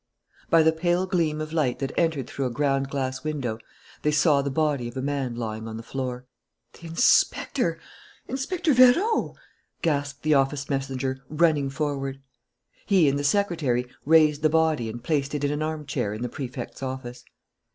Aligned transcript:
By 0.49 0.63
the 0.63 0.71
pale 0.71 1.05
gleam 1.05 1.39
of 1.41 1.53
light 1.53 1.77
that 1.77 1.91
entered 1.95 2.25
through 2.25 2.47
a 2.47 2.49
ground 2.49 2.89
glass 2.89 3.23
window 3.23 3.59
they 4.01 4.09
saw 4.09 4.41
the 4.41 4.49
body 4.49 4.87
of 4.87 4.97
a 4.97 5.01
man 5.03 5.35
lying 5.35 5.67
on 5.67 5.77
the 5.77 5.83
floor. 5.83 6.25
"The 6.73 6.87
inspector! 6.87 7.79
Inspector 8.27 8.73
Vérot!" 8.73 9.35
gasped 9.83 10.23
the 10.23 10.33
office 10.33 10.71
messenger, 10.71 11.23
running 11.29 11.69
forward. 11.69 12.19
He 12.87 13.07
and 13.07 13.19
the 13.19 13.23
secretary 13.23 13.85
raised 14.03 14.41
the 14.41 14.49
body 14.49 14.89
and 14.89 15.03
placed 15.03 15.35
it 15.35 15.43
in 15.43 15.51
an 15.51 15.61
armchair 15.61 16.15
in 16.15 16.23
the 16.23 16.29
Prefect's 16.29 16.81
office. 16.81 17.23